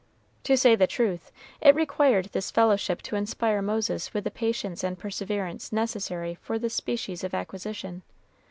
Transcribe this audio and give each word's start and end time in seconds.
To 0.45 0.57
say 0.57 0.75
the 0.75 0.87
truth, 0.87 1.31
it 1.61 1.75
required 1.75 2.29
this 2.31 2.49
fellowship 2.49 3.03
to 3.03 3.15
inspire 3.15 3.61
Moses 3.61 4.15
with 4.15 4.23
the 4.23 4.31
patience 4.31 4.83
and 4.83 4.97
perseverance 4.97 5.71
necessary 5.71 6.39
for 6.41 6.57
this 6.57 6.73
species 6.73 7.23
of 7.23 7.35
acquisition. 7.35 8.01